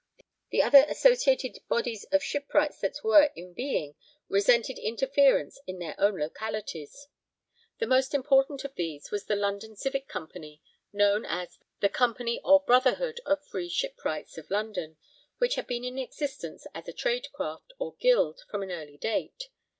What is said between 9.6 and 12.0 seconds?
Civic Company, known as the